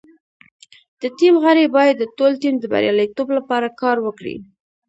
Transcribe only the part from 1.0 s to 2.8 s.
د ټیم غړي باید د ټول ټیم د